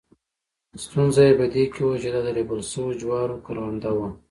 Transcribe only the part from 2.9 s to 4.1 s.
جوارو کرونده وه.